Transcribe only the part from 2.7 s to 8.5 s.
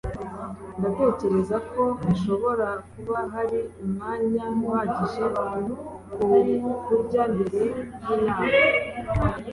kuba hatari umwanya uhagije wo kurya mbere yinama